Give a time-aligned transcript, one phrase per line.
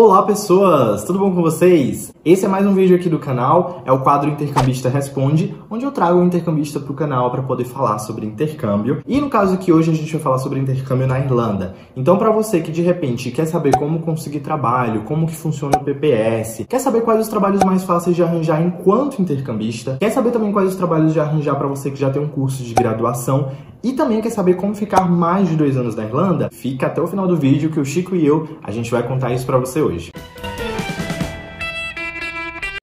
[0.00, 2.14] Olá pessoas, tudo bom com vocês?
[2.24, 5.90] Esse é mais um vídeo aqui do canal, é o quadro Intercambista Responde, onde eu
[5.90, 9.02] trago um intercambista para o canal para poder falar sobre intercâmbio.
[9.04, 11.74] E no caso aqui hoje a gente vai falar sobre intercâmbio na Irlanda.
[11.96, 15.77] Então para você que de repente quer saber como conseguir trabalho, como que funciona o
[15.94, 20.52] PPS, quer saber quais os trabalhos mais fáceis de arranjar enquanto intercambista, quer saber também
[20.52, 23.92] quais os trabalhos de arranjar para você que já tem um curso de graduação, e
[23.92, 26.50] também quer saber como ficar mais de dois anos na Irlanda?
[26.52, 29.32] Fica até o final do vídeo que o Chico e eu, a gente vai contar
[29.32, 30.10] isso para você hoje.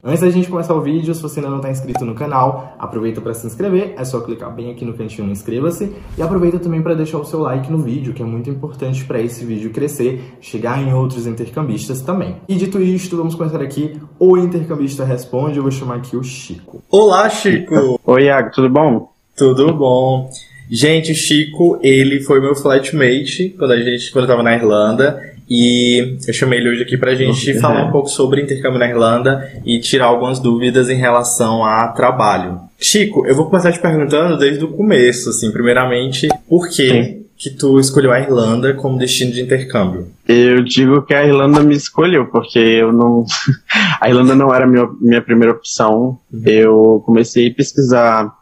[0.07, 3.19] Antes da gente começar o vídeo, se você ainda não está inscrito no canal, aproveita
[3.19, 6.93] para se inscrever, é só clicar bem aqui no cantinho inscreva-se e aproveita também para
[6.93, 10.79] deixar o seu like no vídeo, que é muito importante para esse vídeo crescer, chegar
[10.79, 12.35] em outros intercambistas também.
[12.47, 16.83] E dito isto, vamos começar aqui o intercambista responde, eu vou chamar aqui o Chico.
[16.91, 17.99] Olá, Chico!
[18.05, 19.11] Oi, Iago, tudo bom?
[19.35, 20.29] Tudo bom?
[20.69, 25.34] Gente, o Chico, ele foi meu flatmate quando a gente, quando eu tava na Irlanda.
[25.49, 27.59] E eu chamei ele hoje aqui pra gente uhum.
[27.59, 32.59] falar um pouco sobre intercâmbio na Irlanda e tirar algumas dúvidas em relação a trabalho.
[32.79, 37.25] Chico, eu vou começar te perguntando desde o começo, assim, primeiramente, por que Sim.
[37.37, 40.07] que tu escolheu a Irlanda como destino de intercâmbio?
[40.27, 43.25] Eu digo que a Irlanda me escolheu, porque eu não.
[44.01, 46.17] a Irlanda não era minha, minha primeira opção.
[46.33, 46.41] Uhum.
[46.45, 48.33] Eu comecei a pesquisar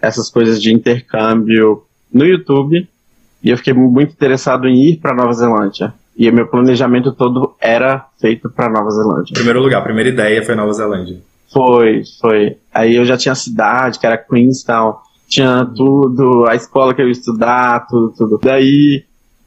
[0.00, 2.88] essas coisas de intercâmbio no YouTube
[3.42, 5.92] e eu fiquei muito interessado em ir para Nova Zelândia.
[6.18, 9.32] E o meu planejamento todo era feito para Nova Zelândia.
[9.34, 11.16] Primeiro lugar, a primeira ideia foi Nova Zelândia.
[11.52, 12.56] Foi, foi.
[12.74, 14.96] Aí eu já tinha a cidade, que era Queenstown,
[15.28, 18.40] tinha tudo, a escola que eu ia estudar, tudo, tudo.
[18.42, 19.04] Daí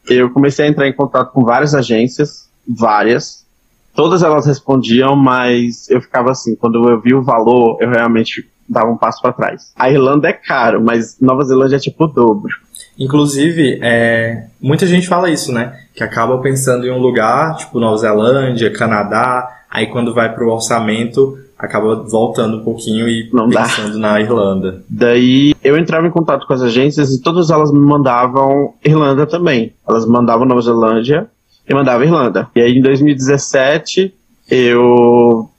[0.08, 3.46] eu comecei a entrar em contato com várias agências, várias.
[3.94, 8.90] Todas elas respondiam, mas eu ficava assim, quando eu vi o valor, eu realmente dava
[8.90, 9.74] um passo para trás.
[9.76, 12.54] A Irlanda é caro, mas Nova Zelândia é tipo o dobro.
[13.02, 15.74] Inclusive, é, muita gente fala isso, né?
[15.96, 21.36] Que acaba pensando em um lugar, tipo Nova Zelândia, Canadá, aí quando vai pro orçamento,
[21.58, 24.00] acaba voltando um pouquinho e Não pensando dá.
[24.00, 24.84] na Irlanda.
[24.88, 29.74] Daí eu entrava em contato com as agências e todas elas me mandavam Irlanda também.
[29.88, 31.28] Elas mandavam Nova Zelândia
[31.68, 32.50] e mandavam Irlanda.
[32.56, 34.14] E aí em 2017
[34.50, 35.50] eu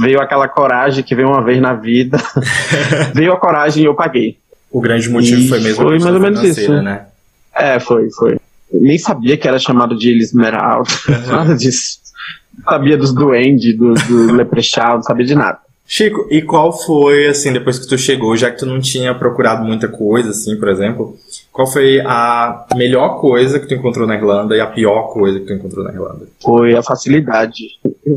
[0.00, 2.18] veio aquela coragem que veio uma vez na vida.
[3.12, 4.38] veio a coragem e eu paguei.
[4.72, 7.06] O grande motivo e foi mesmo foi mais ou menos isso, né?
[7.54, 8.38] É, foi, foi.
[8.72, 10.88] nem sabia que era chamado de Esmeralda,
[11.28, 12.00] nada disso.
[12.64, 15.58] Sabia dos duendes, do, do leprechaun, não sabia de nada.
[15.86, 19.62] Chico, e qual foi, assim, depois que tu chegou, já que tu não tinha procurado
[19.62, 21.16] muita coisa, assim, por exemplo,
[21.52, 25.46] qual foi a melhor coisa que tu encontrou na Irlanda e a pior coisa que
[25.46, 26.26] tu encontrou na Irlanda?
[26.40, 27.64] Foi a facilidade.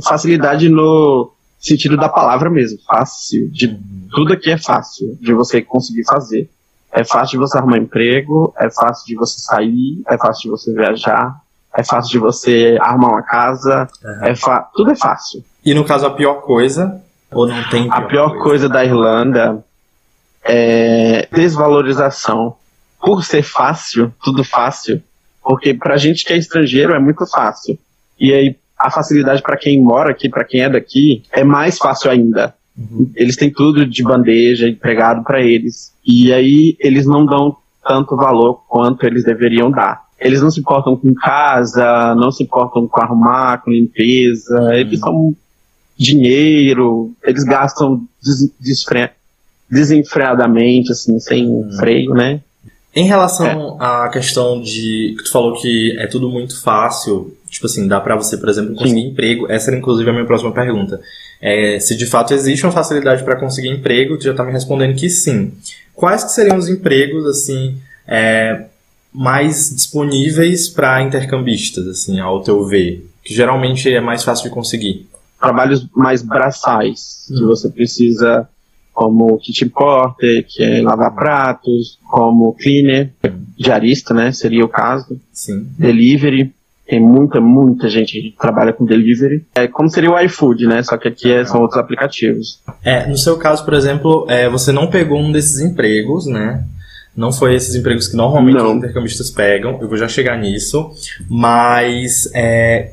[0.02, 1.36] Facilidade no,
[1.66, 3.68] sentido da palavra mesmo, fácil, de
[4.16, 6.50] tudo aqui é fácil de você conseguir fazer.
[6.92, 10.74] É fácil de você arrumar emprego, é fácil de você sair, é fácil de você
[10.74, 11.36] viajar,
[11.76, 13.90] é fácil de você arrumar uma casa,
[14.24, 14.34] é
[14.74, 15.44] tudo é fácil.
[15.64, 18.86] E no caso a pior coisa, ou não tem pior A pior coisa, coisa da
[18.86, 19.62] Irlanda
[20.42, 22.56] é desvalorização.
[23.02, 25.04] Por ser fácil, tudo fácil,
[25.44, 27.78] porque pra gente que é estrangeiro é muito fácil.
[28.18, 32.10] E aí a facilidade para quem mora aqui, para quem é daqui, é mais fácil
[32.10, 32.56] ainda.
[32.78, 33.10] Uhum.
[33.16, 35.94] Eles têm tudo de bandeja, empregado para eles.
[36.06, 37.56] E aí eles não dão
[37.86, 40.06] tanto valor quanto eles deveriam dar.
[40.20, 44.60] Eles não se importam com casa, não se importam com arrumar, com limpeza.
[44.60, 44.72] Uhum.
[44.74, 45.36] Eles são
[45.98, 49.10] dinheiro, eles gastam des desfre
[49.70, 51.72] desenfreadamente, assim, sem uhum.
[51.78, 52.42] freio, né?
[52.96, 53.86] Em relação é.
[53.86, 58.16] à questão de que tu falou que é tudo muito fácil, tipo assim, dá para
[58.16, 59.08] você, por exemplo, conseguir Sim.
[59.08, 59.50] emprego.
[59.50, 61.00] Essa era inclusive a minha próxima pergunta.
[61.42, 64.96] É, se de fato existe uma facilidade para conseguir emprego, tu já tá me respondendo
[64.96, 65.54] que sim.
[65.94, 67.78] Quais que seriam os empregos assim
[68.08, 68.66] é,
[69.14, 75.08] mais disponíveis para intercambistas, assim, ao teu ver, que geralmente é mais fácil de conseguir?
[75.40, 77.36] Trabalhos mais braçais, hum.
[77.36, 78.48] que você precisa
[78.94, 83.12] como kit porter, que é lavar pratos, como cleaner,
[83.58, 85.20] diarista, né, seria o caso.
[85.34, 85.68] Sim.
[85.78, 86.55] Delivery,
[86.88, 89.46] tem muita, muita gente que trabalha com delivery.
[89.56, 90.84] É como seria o iFood, né?
[90.84, 92.62] Só que aqui é, são outros aplicativos.
[92.84, 96.64] É, no seu caso, por exemplo, é, você não pegou um desses empregos, né?
[97.16, 98.72] Não foi esses empregos que normalmente não.
[98.72, 100.92] os intercambistas pegam, eu vou já chegar nisso.
[101.30, 102.92] Mas é,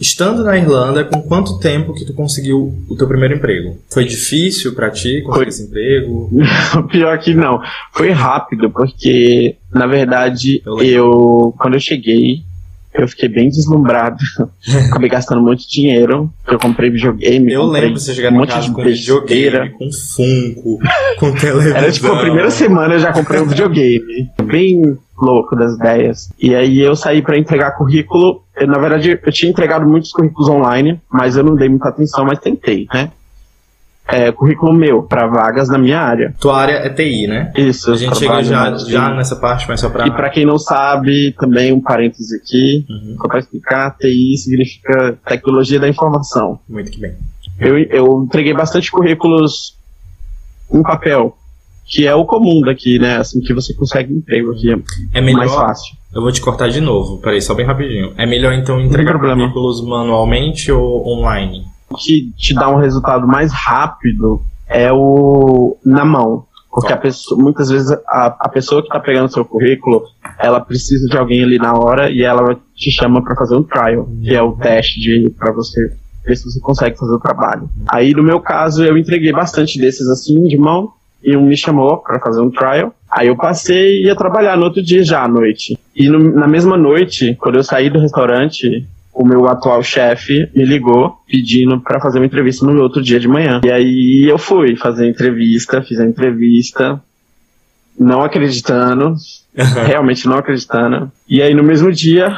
[0.00, 3.76] Estando na Irlanda, com quanto tempo que tu conseguiu o teu primeiro emprego?
[3.92, 5.48] Foi difícil para ti conseguir Foi...
[5.48, 6.30] esse emprego?
[6.90, 7.60] Pior que não.
[7.92, 12.42] Foi rápido, porque, na verdade, eu, eu quando eu cheguei,
[12.94, 14.18] eu fiquei bem deslumbrado.
[14.88, 16.32] Acabei gastando muito dinheiro.
[16.46, 17.52] Eu comprei videogame.
[17.52, 20.78] Eu lembro você chegar um monte casa de com videogame, com Funko,
[21.18, 21.76] com televisão.
[21.76, 24.30] Era tipo, a primeira semana eu já comprei um videogame.
[24.44, 26.30] Bem louco das ideias.
[26.38, 28.42] E aí eu saí para entregar currículo.
[28.56, 32.24] Eu, na verdade, eu tinha entregado muitos currículos online, mas eu não dei muita atenção,
[32.24, 33.10] mas tentei, né?
[34.10, 36.34] É, currículo meu, para vagas na minha área.
[36.40, 37.52] Tua área é TI, né?
[37.56, 37.92] Isso.
[37.92, 40.06] A gente chega já, já nessa parte, mas só pra...
[40.06, 43.16] E para quem não sabe, também um parêntese aqui, uhum.
[43.20, 46.58] só para explicar, TI significa Tecnologia da Informação.
[46.68, 47.14] Muito que bem.
[47.58, 49.76] Eu, eu entreguei bastante currículos
[50.72, 51.36] em papel,
[51.86, 53.16] que é o comum daqui, né?
[53.16, 54.70] Assim que você consegue emprego aqui.
[55.12, 55.96] É melhor, mais fácil.
[56.14, 58.12] Eu vou te cortar de novo, peraí, só bem rapidinho.
[58.16, 61.64] É melhor então entregar currículos manualmente ou online?
[61.98, 66.46] Que te dá um resultado mais rápido é o na mão.
[66.70, 70.04] Porque a pessoa, muitas vezes a, a pessoa que está pegando seu currículo,
[70.38, 74.08] ela precisa de alguém ali na hora e ela te chama para fazer um trial,
[74.22, 75.92] que é o teste de para você
[76.24, 77.68] ver se você consegue fazer o trabalho.
[77.88, 81.98] Aí no meu caso eu entreguei bastante desses assim de mão e um me chamou
[81.98, 82.94] para fazer um trial.
[83.10, 85.76] Aí eu passei e ia trabalhar no outro dia já à noite.
[85.94, 88.86] E no, na mesma noite, quando eu saí do restaurante,
[89.20, 93.28] o meu atual chefe me ligou pedindo para fazer uma entrevista no outro dia de
[93.28, 93.60] manhã.
[93.62, 96.98] E aí eu fui fazer a entrevista, fiz a entrevista,
[97.98, 99.14] não acreditando,
[99.86, 101.12] realmente não acreditando.
[101.28, 102.34] E aí no mesmo dia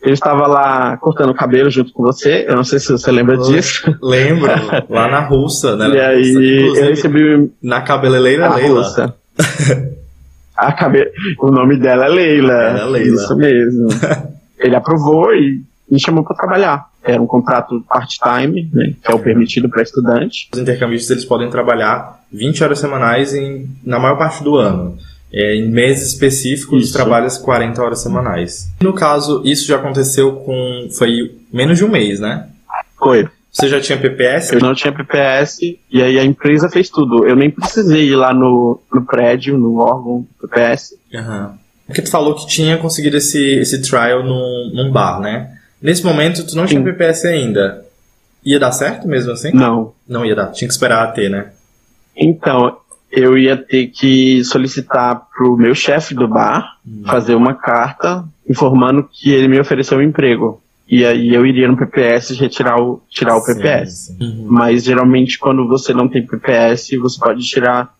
[0.00, 2.46] eu estava lá cortando o cabelo junto com você.
[2.46, 3.92] Eu não sei se você lembra disso.
[4.00, 4.52] Lembro,
[4.88, 5.88] lá na Russa, né?
[5.88, 7.50] E aí eu recebi.
[7.60, 8.82] Na cabeleireira a Leila.
[8.82, 9.14] Russa.
[10.56, 11.10] a cabe...
[11.40, 12.52] O nome dela é Leila.
[12.52, 13.16] É Leila.
[13.16, 13.88] Isso mesmo.
[14.60, 16.86] Ele aprovou e me chamou para trabalhar.
[17.02, 20.48] Era um contrato part-time, né, que é o permitido para estudante.
[20.52, 24.96] Os intercambistas eles podem trabalhar 20 horas semanais em, na maior parte do ano.
[25.32, 26.92] É, em meses específicos, isso.
[26.92, 28.68] trabalha 40 horas semanais.
[28.80, 30.88] No caso, isso já aconteceu com.
[30.98, 32.48] Foi menos de um mês, né?
[32.98, 33.28] Foi.
[33.52, 34.52] Você já tinha PPS?
[34.52, 35.58] Eu não tinha PPS,
[35.90, 37.26] e aí a empresa fez tudo.
[37.26, 40.96] Eu nem precisei ir lá no, no prédio, no órgão PPS.
[41.12, 41.50] Uhum.
[41.86, 45.56] Porque tu falou que tinha conseguido esse, esse trial num, num bar, né?
[45.80, 46.74] Nesse momento, tu não Sim.
[46.74, 47.84] tinha PPS ainda.
[48.44, 49.52] Ia dar certo mesmo assim?
[49.52, 49.92] Não.
[50.08, 50.46] Não ia dar.
[50.52, 51.50] Tinha que esperar a ter, né?
[52.16, 52.76] Então,
[53.10, 57.02] eu ia ter que solicitar pro meu chefe do bar hum.
[57.06, 60.60] fazer uma carta informando que ele me ofereceu um emprego.
[60.88, 63.92] E aí eu iria no PPS retirar o, tirar o PPS.
[63.92, 64.24] Sim, sim.
[64.24, 64.46] Uhum.
[64.48, 67.94] Mas geralmente quando você não tem PPS, você pode tirar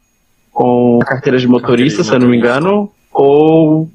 [0.50, 3.88] com carteira de motorista, carteira de se eu não me engano, ou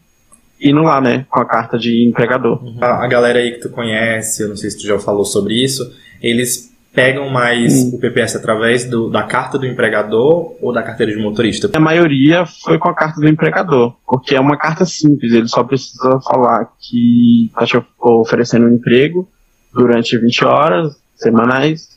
[0.60, 2.64] indo lá, né, com a carta de empregador.
[2.64, 2.78] Uhum.
[2.82, 5.62] A, a galera aí que tu conhece, eu não sei se tu já falou sobre
[5.62, 5.92] isso,
[6.22, 7.96] eles pegam mais hum.
[7.96, 11.70] o PPS através do, da carta do empregador ou da carteira de motorista?
[11.74, 15.64] A maioria foi com a carta do empregador, porque é uma carta simples, ele só
[15.64, 19.28] precisa falar que está oferecendo um emprego
[19.74, 21.90] durante 20 horas semanais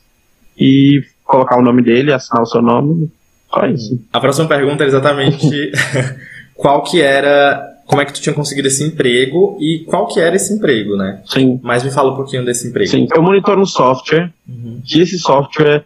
[0.57, 3.09] e colocar o nome dele, assinar o seu nome,
[3.49, 3.99] só isso.
[4.11, 5.71] A próxima pergunta é exatamente
[6.55, 10.35] qual que era como é que tu tinha conseguido esse emprego e qual que era
[10.35, 11.23] esse emprego, né?
[11.25, 11.59] Sim.
[11.63, 12.87] Mas me fala um pouquinho desse emprego.
[12.87, 14.79] Sim, eu monitoro um software, uhum.
[14.85, 15.83] que esse software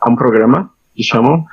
[0.00, 1.44] é um programa, que chamam,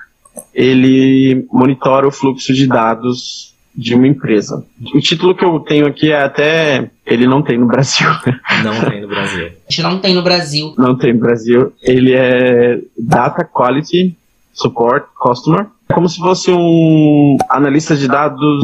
[0.54, 4.64] ele monitora o fluxo de dados de uma empresa.
[4.94, 6.92] O título que eu tenho aqui é até.
[7.04, 8.08] Ele não tem no Brasil.
[8.64, 9.46] Não tem no Brasil.
[9.46, 10.74] A gente não tem no Brasil.
[10.78, 11.74] Não tem no Brasil.
[11.82, 14.18] Ele é Data Quality
[14.52, 15.68] Support Customer.
[15.88, 18.64] É como se fosse um analista de dados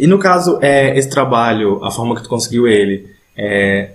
[0.00, 3.90] e no caso, é, esse trabalho, a forma que tu conseguiu ele, é,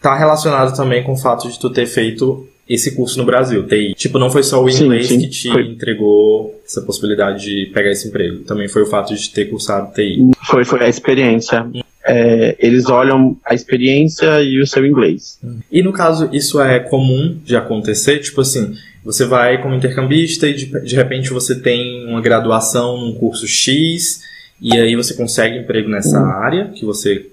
[0.00, 3.94] tá relacionado também com o fato de tu ter feito esse curso no Brasil, TI.
[3.94, 5.66] Tipo, não foi só o inglês sim, sim, que te foi.
[5.66, 8.38] entregou essa possibilidade de pegar esse emprego.
[8.44, 10.30] Também foi o fato de ter cursado TI.
[10.46, 11.66] Foi, foi a experiência.
[12.04, 15.38] É, eles olham a experiência e o seu inglês.
[15.70, 18.18] E no caso, isso é comum de acontecer?
[18.18, 23.14] Tipo assim, você vai como intercambista e de, de repente você tem uma graduação num
[23.14, 24.22] curso X
[24.60, 27.26] e aí você consegue emprego nessa área que você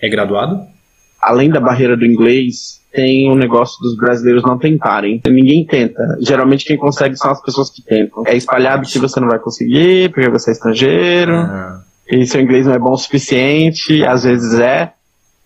[0.00, 0.60] é graduado?
[1.20, 5.20] Além da barreira do inglês, tem o um negócio dos brasileiros não tentarem.
[5.26, 6.16] Ninguém tenta.
[6.20, 8.22] Geralmente quem consegue são as pessoas que tentam.
[8.26, 11.78] É espalhado que você não vai conseguir, porque você é estrangeiro, uhum.
[12.10, 14.92] e seu inglês não é bom o suficiente, às vezes é.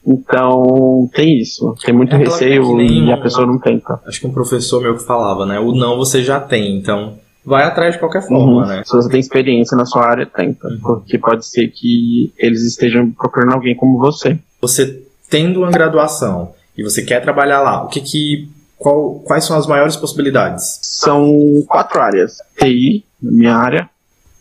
[0.06, 1.74] Então, tem isso.
[1.84, 4.00] Tem muito é receio e a pessoa não tenta.
[4.06, 5.58] Acho que um professor meu que falava, né?
[5.58, 8.66] O não você já tem, então vai atrás de qualquer forma, uhum.
[8.66, 8.82] né?
[8.84, 10.68] Se você tem experiência na sua área, tenta.
[10.68, 10.80] Uhum.
[10.80, 14.38] Porque pode ser que eles estejam procurando alguém como você.
[14.60, 18.48] Você tendo uma graduação e você quer trabalhar lá, o que que.
[18.76, 20.78] Qual, quais são as maiores possibilidades?
[20.80, 21.34] São
[21.68, 22.38] quatro áreas.
[22.58, 23.90] TI, minha área.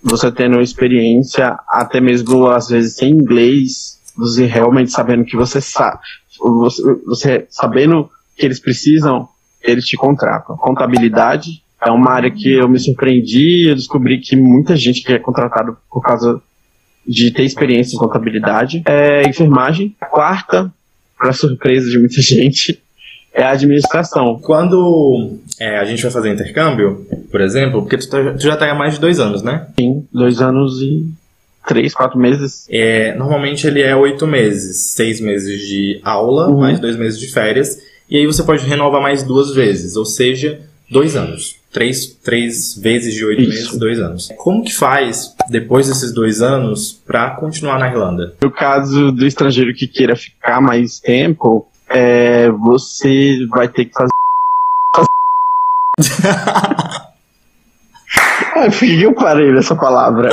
[0.02, 6.00] Você tendo experiência, até mesmo às vezes sem inglês, você realmente sabendo que você sabe.
[6.40, 9.28] Você, você sabendo que eles precisam,
[9.62, 10.56] eles te contratam.
[10.56, 15.20] Contabilidade, é uma área que eu me surpreendi, eu descobri que muita gente que é
[15.20, 16.42] contratado por causa
[17.08, 19.96] de ter experiência em contabilidade, é enfermagem.
[20.00, 20.72] A quarta,
[21.18, 22.82] para surpresa de muita gente,
[23.34, 24.40] é a administração.
[24.42, 28.70] Quando é, a gente vai fazer intercâmbio, por exemplo, porque tu, tá, tu já está
[28.70, 29.68] há mais de dois anos, né?
[29.80, 31.08] Sim, dois anos e
[31.68, 32.68] três, quatro meses.
[32.70, 36.60] É, normalmente ele é oito meses, seis meses de aula, uhum.
[36.60, 40.60] mais dois meses de férias, e aí você pode renovar mais duas vezes, ou seja,
[40.90, 41.59] dois anos.
[41.72, 44.30] Três, três vezes de oito meses, dois anos.
[44.38, 48.34] Como que faz, depois desses dois anos, para continuar na Irlanda?
[48.42, 54.10] No caso do estrangeiro que queira ficar mais tempo, é, você vai ter que fazer.
[58.56, 60.30] Ai, por que eu parei nessa palavra?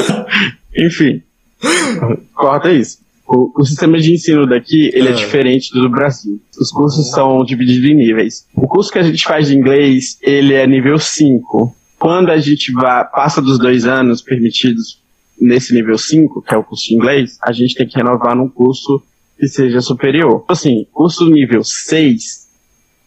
[0.74, 1.22] Enfim,
[2.34, 2.98] corta isso.
[3.28, 5.10] O, o, sistema de ensino daqui, ele é.
[5.10, 6.40] é diferente do Brasil.
[6.58, 8.46] Os cursos são divididos em níveis.
[8.54, 11.74] O curso que a gente faz de inglês, ele é nível 5.
[11.98, 15.02] Quando a gente vai, passa dos dois anos permitidos
[15.40, 18.48] nesse nível 5, que é o curso de inglês, a gente tem que renovar num
[18.48, 19.02] curso
[19.38, 20.44] que seja superior.
[20.48, 22.46] Assim, curso nível 6,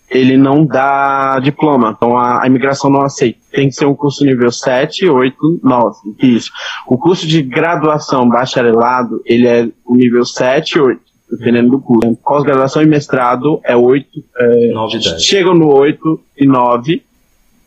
[0.09, 1.93] ele não dá diploma.
[1.95, 3.38] Então a, a, imigração não aceita.
[3.51, 5.97] Tem que ser um curso nível 7, 8, 9.
[6.21, 6.51] Isso.
[6.87, 11.01] O curso de graduação bacharelado, ele é o nível 7, 8,
[11.31, 12.15] dependendo do curso.
[12.23, 14.07] Pós-graduação e mestrado é 8.
[14.37, 15.23] É, 9 e 10.
[15.23, 17.03] Chegam no 8 e 9.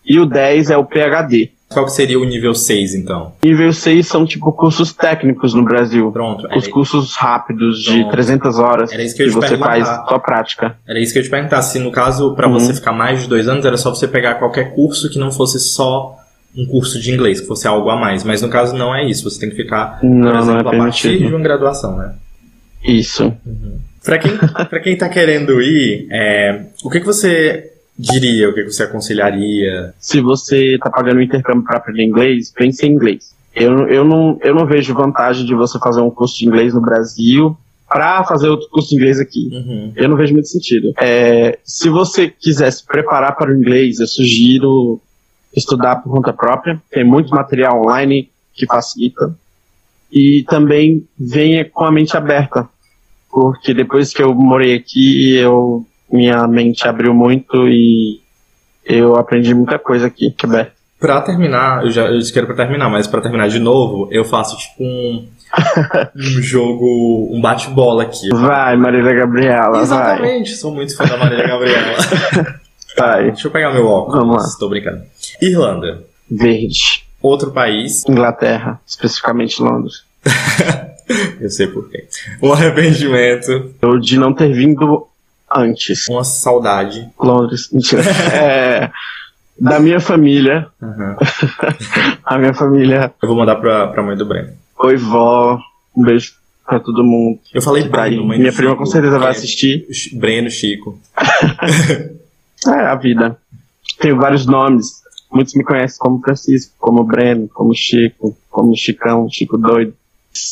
[0.04, 1.51] E o 10 é o PHD.
[1.72, 3.32] Qual seria o nível 6, então?
[3.42, 6.10] Nível 6 são, tipo, cursos técnicos no Brasil.
[6.12, 6.46] Pronto.
[6.56, 8.04] Os cursos rápidos Pronto.
[8.04, 10.76] de 300 horas era isso que, eu que você faz sua prática.
[10.86, 11.62] Era isso que eu te perguntar.
[11.62, 12.54] Se, no caso, para uhum.
[12.54, 15.58] você ficar mais de dois anos, era só você pegar qualquer curso que não fosse
[15.58, 16.16] só
[16.56, 18.24] um curso de inglês, que fosse algo a mais.
[18.24, 19.28] Mas, no caso, não é isso.
[19.28, 22.14] Você tem que ficar, não, por exemplo, é a partir de uma graduação, né?
[22.84, 23.32] Isso.
[23.46, 23.78] Uhum.
[24.04, 24.36] Para quem,
[24.68, 28.48] pra quem tá querendo ir, é, o que, que você diria?
[28.48, 29.94] O que você aconselharia?
[29.98, 33.34] Se você está pagando um intercâmbio para aprender inglês, pense em inglês.
[33.54, 36.80] Eu, eu, não, eu não vejo vantagem de você fazer um curso de inglês no
[36.80, 37.56] Brasil
[37.86, 39.50] para fazer outro curso de inglês aqui.
[39.52, 39.92] Uhum.
[39.94, 40.92] Eu não vejo muito sentido.
[40.98, 45.00] É, se você quiser se preparar para o inglês, eu sugiro
[45.54, 46.80] estudar por conta própria.
[46.90, 49.36] Tem muito material online que facilita.
[50.10, 52.66] E também venha com a mente aberta.
[53.30, 58.20] Porque depois que eu morei aqui, eu minha mente abriu muito e
[58.84, 60.72] eu aprendi muita coisa aqui, Quebec.
[61.00, 64.56] Pra terminar, eu já eu quero pra terminar, mas pra terminar de novo, eu faço
[64.56, 65.26] tipo um,
[66.14, 68.28] um jogo, um bate-bola aqui.
[68.32, 70.58] Vai, Marília Gabriela, Exatamente, vai.
[70.58, 71.96] sou muito fã da Marília Gabriela.
[72.96, 73.30] vai.
[73.32, 74.20] Deixa eu pegar meu óculos.
[74.20, 74.48] Vamos lá.
[74.48, 75.02] Estou brincando.
[75.40, 76.04] Irlanda.
[76.30, 77.04] Verde.
[77.20, 78.08] Outro país.
[78.08, 80.04] Inglaterra, especificamente Londres.
[81.40, 82.06] eu sei por quê.
[82.40, 83.74] Um arrependimento.
[83.82, 85.08] Eu de não ter vindo
[85.54, 86.08] antes.
[86.08, 87.08] Uma saudade.
[87.18, 88.02] Londres, mentira.
[88.34, 88.90] é,
[89.58, 90.66] da minha família.
[90.80, 91.16] Uhum.
[92.24, 93.12] a minha família.
[93.22, 94.52] Eu vou mandar pra, pra mãe do Breno.
[94.78, 95.58] Oi, vó.
[95.96, 96.32] Um beijo
[96.66, 97.38] pra todo mundo.
[97.52, 99.86] Eu falei Breno, mãe Minha prima Chico, com certeza vai assistir.
[100.14, 100.98] Breno, Chico.
[102.66, 103.36] é a vida.
[104.00, 105.02] Tenho vários nomes.
[105.30, 109.94] Muitos me conhecem como Francisco, como Breno, como Chico, como Chicão, Chico Doido.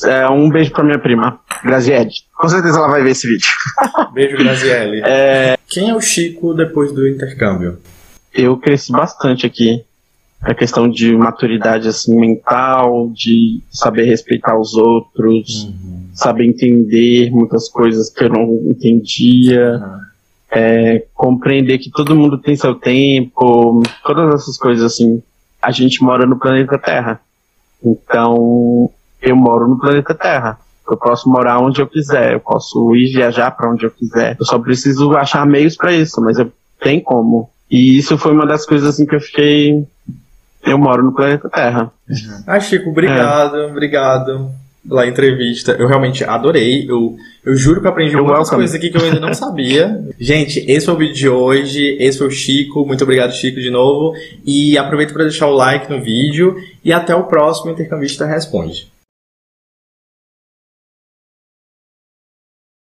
[0.04, 2.10] É, um beijo pra minha prima, Graziele.
[2.36, 3.48] Com certeza ela vai ver esse vídeo.
[4.12, 5.02] Beijo, Graziele.
[5.04, 5.56] É...
[5.68, 7.78] Quem é o Chico depois do intercâmbio?
[8.32, 9.84] Eu cresci bastante aqui.
[10.42, 16.08] A questão de maturidade assim, mental, de saber respeitar os outros, uhum.
[16.14, 19.76] saber entender muitas coisas que eu não entendia.
[19.76, 20.00] Uhum.
[20.52, 25.22] É, compreender que todo mundo tem seu tempo, todas essas coisas assim.
[25.60, 27.20] A gente mora no planeta Terra.
[27.84, 28.90] Então,
[29.22, 30.58] eu moro no planeta Terra.
[30.88, 34.36] Eu posso morar onde eu quiser, eu posso ir viajar para onde eu quiser.
[34.38, 37.48] Eu só preciso achar meios para isso, mas eu tenho como.
[37.70, 39.86] E isso foi uma das coisas assim que eu fiquei.
[40.64, 41.92] Eu moro no planeta Terra.
[42.08, 42.42] Uhum.
[42.46, 43.66] Ah, Chico, obrigado, é.
[43.66, 44.50] obrigado
[44.86, 45.72] pela entrevista.
[45.72, 46.90] Eu realmente adorei.
[46.90, 48.56] Eu, eu juro que eu aprendi muitas welcome.
[48.56, 50.04] coisas aqui que eu ainda não sabia.
[50.18, 51.96] Gente, esse foi o vídeo de hoje.
[52.00, 52.84] Esse foi o Chico.
[52.84, 54.14] Muito obrigado, Chico, de novo.
[54.44, 56.56] E aproveito para deixar o like no vídeo.
[56.84, 58.90] E até o próximo Intercambista Responde.